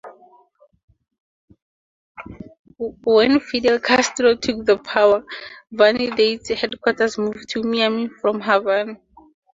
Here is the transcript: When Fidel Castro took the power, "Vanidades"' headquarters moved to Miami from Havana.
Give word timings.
When 3.03 3.39
Fidel 3.39 3.77
Castro 3.79 4.33
took 4.33 4.65
the 4.65 4.79
power, 4.79 5.23
"Vanidades"' 5.71 6.55
headquarters 6.57 7.19
moved 7.19 7.49
to 7.49 7.61
Miami 7.61 8.07
from 8.19 8.41
Havana. 8.41 8.95